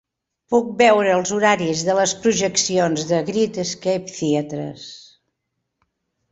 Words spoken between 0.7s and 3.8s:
veure els horaris de les projeccions de Great